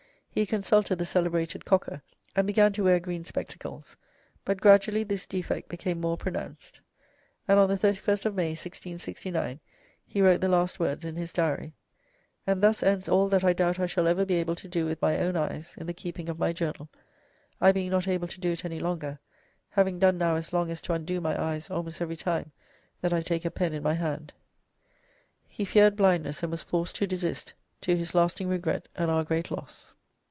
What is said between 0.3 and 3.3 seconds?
He consulted the celebrated Cocker, and began to wear green